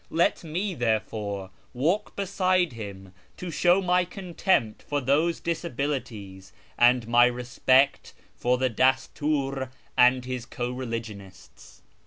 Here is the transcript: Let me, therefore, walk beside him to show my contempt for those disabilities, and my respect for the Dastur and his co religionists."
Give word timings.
Let 0.09 0.43
me, 0.43 0.73
therefore, 0.73 1.51
walk 1.75 2.15
beside 2.15 2.73
him 2.73 3.13
to 3.37 3.51
show 3.51 3.83
my 3.83 4.03
contempt 4.03 4.81
for 4.81 4.99
those 4.99 5.39
disabilities, 5.39 6.51
and 6.75 7.07
my 7.07 7.27
respect 7.27 8.15
for 8.35 8.57
the 8.57 8.67
Dastur 8.71 9.69
and 9.95 10.25
his 10.25 10.47
co 10.47 10.71
religionists." 10.71 11.83